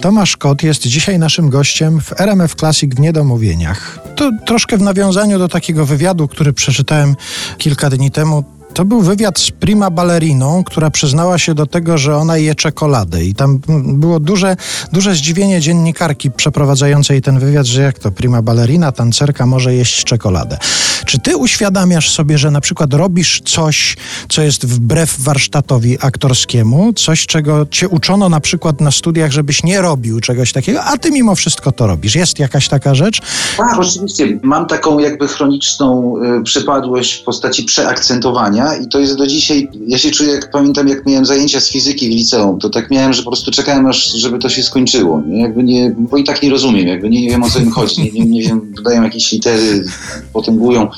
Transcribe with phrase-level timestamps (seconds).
[0.00, 3.98] Tomasz Kot jest dzisiaj naszym gościem w RMF Classic w Niedomówieniach.
[4.16, 7.16] To troszkę w nawiązaniu do takiego wywiadu, który przeczytałem
[7.58, 8.44] kilka dni temu.
[8.74, 13.24] To był wywiad z prima balleriną, która przyznała się do tego, że ona je czekoladę.
[13.24, 14.56] I tam było duże,
[14.92, 20.58] duże zdziwienie dziennikarki przeprowadzającej ten wywiad, że jak to prima ballerina, tancerka może jeść czekoladę.
[21.06, 23.96] Czy ty uświadamiasz sobie, że na przykład robisz coś,
[24.28, 29.82] co jest wbrew warsztatowi aktorskiemu, coś, czego cię uczono na przykład na studiach, żebyś nie
[29.82, 32.14] robił czegoś takiego, a ty mimo wszystko to robisz?
[32.14, 33.20] Jest jakaś taka rzecz?
[33.56, 34.38] Tak, oczywiście.
[34.42, 39.98] Mam taką jakby chroniczną y, przypadłość w postaci przeakcentowania i to jest do dzisiaj, ja
[39.98, 43.22] się czuję, jak pamiętam, jak miałem zajęcia z fizyki w liceum, to tak miałem, że
[43.22, 45.22] po prostu czekałem aż, żeby to się skończyło.
[45.26, 45.40] Nie?
[45.40, 48.02] Jakby nie, bo i tak nie rozumiem, jakby nie, nie wiem o co im chodzi,
[48.02, 49.84] nie, nie, nie wiem, dodają jakieś litery,
[50.32, 50.88] potęgują.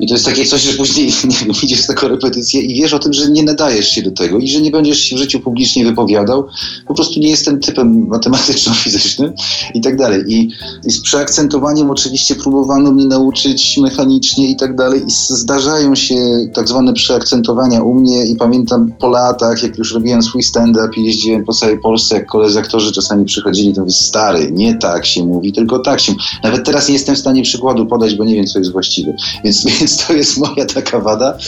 [0.00, 3.12] I to jest takie coś, że później nie idziesz na korepetycję i wiesz o tym,
[3.12, 6.46] że nie nadajesz się do tego i że nie będziesz się w życiu publicznie wypowiadał.
[6.86, 9.32] Po prostu nie jestem typem matematyczno-fizycznym
[9.74, 10.22] i tak dalej.
[10.28, 10.50] I,
[10.86, 15.00] I z przeakcentowaniem oczywiście próbowano mnie nauczyć mechanicznie i tak dalej.
[15.06, 16.14] I zdarzają się
[16.54, 21.04] tak zwane przeakcentowania u mnie i pamiętam po latach, jak już robiłem swój stand-up i
[21.04, 25.24] jeździłem po całej Polsce, jak koledzy aktorzy czasami przychodzili, to mówię, stary, nie tak się
[25.24, 28.46] mówi, tylko tak się Nawet teraz nie jestem w stanie przykładu podać, bo nie wiem,
[28.46, 29.16] co jest właściwe.
[29.44, 31.38] Więc więc to jest moja taka wada.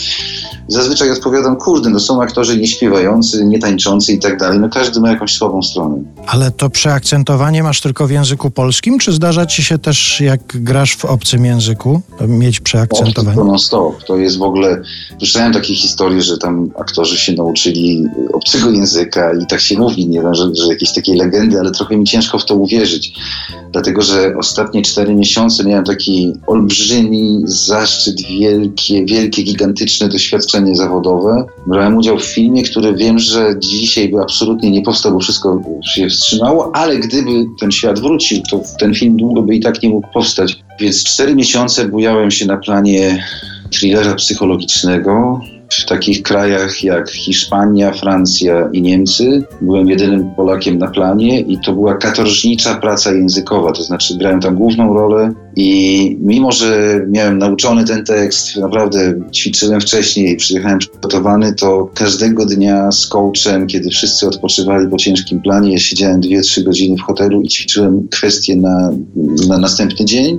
[0.69, 4.59] Zazwyczaj odpowiadam, kurde, no są aktorzy nieśpiewający, nietańczący i tak dalej.
[4.59, 6.03] No każdy ma jakąś słabą stronę.
[6.27, 10.97] Ale to przeakcentowanie masz tylko w języku polskim, czy zdarza ci się też, jak grasz
[10.97, 13.37] w obcym języku, mieć przeakcentowanie?
[13.37, 14.05] To non stop.
[14.05, 14.83] To jest w ogóle...
[15.19, 20.22] Słyszałem takie historie, że tam aktorzy się nauczyli obcego języka i tak się mówi, nie
[20.22, 23.12] wiem, że, że jakieś takie legendy, ale trochę mi ciężko w to uwierzyć.
[23.72, 31.45] Dlatego, że ostatnie cztery miesiące miałem taki olbrzymi zaszczyt, wielkie, wielkie, gigantyczne doświadczenie zawodowe.
[31.67, 35.62] Brałem udział w filmie, który wiem, że dzisiaj by absolutnie nie powstał, bo wszystko
[35.95, 39.89] się wstrzymało, ale gdyby ten świat wrócił, to ten film długo by i tak nie
[39.89, 40.59] mógł powstać.
[40.81, 43.25] Więc cztery miesiące bujałem się na planie
[43.71, 45.41] thrillera psychologicznego,
[45.71, 49.43] w takich krajach jak Hiszpania, Francja i Niemcy.
[49.60, 54.55] Byłem jedynym Polakiem na planie i to była katorżnicza praca językowa, to znaczy grałem tam
[54.55, 61.91] główną rolę i mimo, że miałem nauczony ten tekst, naprawdę ćwiczyłem wcześniej, przyjechałem przygotowany, to
[61.94, 67.00] każdego dnia z coachem, kiedy wszyscy odpoczywali po ciężkim planie, ja siedziałem 2-3 godziny w
[67.00, 68.93] hotelu i ćwiczyłem kwestie na,
[69.49, 70.38] na następny dzień.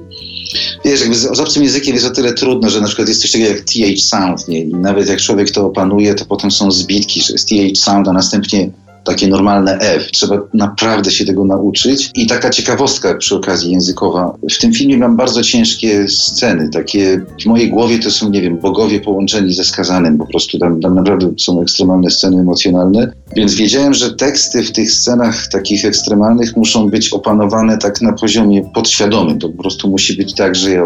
[0.85, 3.31] Wiesz, jakby z, z obcym językiem jest o tyle trudno, że na przykład jest coś
[3.31, 4.59] takiego jak TH sound, nie?
[4.62, 8.13] I nawet jak człowiek to opanuje, to potem są zbitki, że jest TH sound, a
[8.13, 8.69] następnie
[9.07, 10.12] takie normalne F.
[10.12, 12.12] Trzeba naprawdę się tego nauczyć.
[12.16, 14.38] I taka ciekawostka przy okazji językowa.
[14.51, 16.69] W tym filmie mam bardzo ciężkie sceny.
[16.69, 20.17] Takie w mojej głowie to są, nie wiem, bogowie połączeni ze skazanym.
[20.17, 23.12] Po prostu tam, tam naprawdę są ekstremalne sceny emocjonalne.
[23.35, 28.69] Więc wiedziałem, że teksty w tych scenach takich ekstremalnych muszą być opanowane tak na poziomie
[28.73, 29.40] podświadomym.
[29.40, 30.84] To po prostu musi być tak, że ja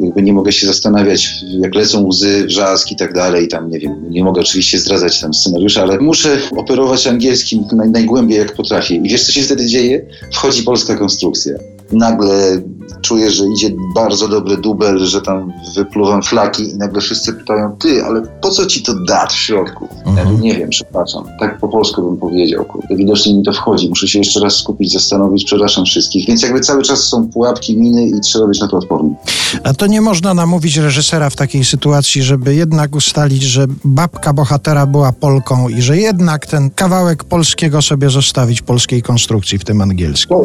[0.00, 3.48] jakby nie mogę się zastanawiać, jak lecą łzy, wrzask i tak dalej.
[3.48, 8.38] Tam, nie wiem, nie mogę oczywiście zdradzać tam scenariusza, ale muszę operować angielskim naj, najgłębiej
[8.38, 8.94] jak potrafię.
[8.94, 10.06] I wiesz, co się wtedy dzieje?
[10.32, 11.54] Wchodzi polska konstrukcja.
[11.92, 12.60] Nagle
[13.02, 18.04] czuję, że idzie bardzo dobry dubel, że tam wypluwam flaki i nagle wszyscy pytają, ty,
[18.04, 19.88] ale po co ci to dat w środku?
[20.06, 20.16] Mhm.
[20.16, 21.24] Ja nie wiem, przepraszam.
[21.40, 22.96] Tak po polsku bym powiedział, kurde.
[22.96, 23.88] Widocznie mi to wchodzi.
[23.88, 26.26] Muszę się jeszcze raz skupić, zastanowić, przepraszam wszystkich.
[26.26, 29.14] Więc jakby cały czas są pułapki, miny i trzeba być na to odporny.
[29.64, 34.86] A to nie można namówić reżysera w takiej sytuacji, żeby jednak ustalić, że babka bohatera
[34.86, 40.36] była Polką i że jednak ten kawałek polskiego sobie zostawić, polskiej konstrukcji, w tym angielskim.
[40.36, 40.44] To,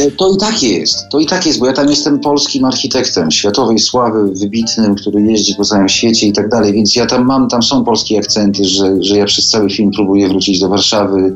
[0.00, 0.96] e, to i tak jest.
[1.12, 5.54] To i tak jest, bo ja tam jestem polskim architektem światowej sławy, wybitnym, który jeździ
[5.54, 9.02] po całym świecie i tak dalej, więc ja tam mam, tam są polskie akcenty, że,
[9.02, 11.34] że ja przez cały film próbuję wrócić do Warszawy.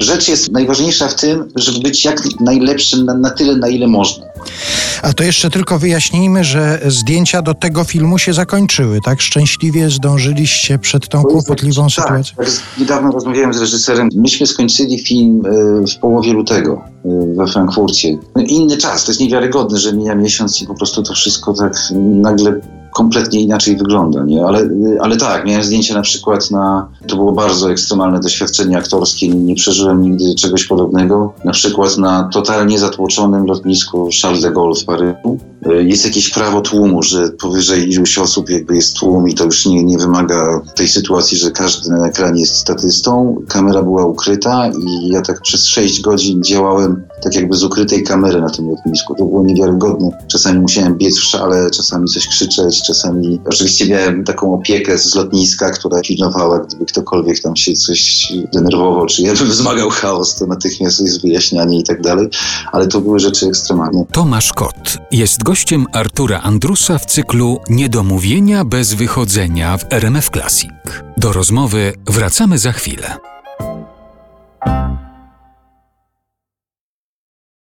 [0.00, 4.26] Rzecz jest najważniejsza w tym, żeby być jak najlepszym na, na tyle, na ile można.
[5.02, 9.20] A to jeszcze tylko wyjaśnijmy, że zdjęcia do tego filmu się zakończyły, tak?
[9.20, 12.36] Szczęśliwie zdążyliście przed tą kłopotliwą tak, sytuacją.
[12.36, 12.46] Tak,
[12.78, 14.08] niedawno rozmawiałem z reżyserem.
[14.14, 18.18] Myśmy skończyli film e, w połowie lutego e, we Frankfurcie.
[18.36, 21.72] No, inny czas, to jest niewiarygodne, że mija miesiąc i po prostu to wszystko tak
[21.96, 22.60] nagle
[22.94, 24.46] kompletnie inaczej wygląda, nie?
[24.46, 24.68] Ale,
[25.00, 30.02] ale tak, miałem zdjęcie na przykład na, to było bardzo ekstremalne doświadczenie aktorskie, nie przeżyłem
[30.02, 35.84] nigdy czegoś podobnego, na przykład na totalnie zatłoczonym lotnisku Charles de Gaulle w Paryżu, y,
[35.84, 39.84] jest jakieś prawo tłumu, że powyżej iluś osób jakby jest tłum i to już nie,
[39.84, 43.36] nie wymaga tej sytuacji, że każdy na ekranie jest statystą.
[43.48, 48.40] Kamera była ukryta i ja tak przez 6 godzin działałem tak jakby z ukrytej kamery
[48.40, 49.14] na tym lotnisku.
[49.14, 50.10] To było niewiarygodne.
[50.26, 53.40] Czasami musiałem biec w szale, czasami coś krzyczeć, czasami...
[53.46, 59.22] Oczywiście miałem taką opiekę z lotniska, która pilnowała, gdyby ktokolwiek tam się coś denerwował, czy
[59.22, 62.28] jakby wzmagał chaos, to natychmiast jest wyjaśnianie i tak dalej,
[62.72, 64.04] ale to były rzeczy ekstremalne.
[64.12, 70.70] Tomasz Kot jest gościem Artura Andrusa w cyklu Niedomówienia bez wychodzenia w RMF Classic.
[71.16, 73.33] Do rozmowy wracamy za chwilę.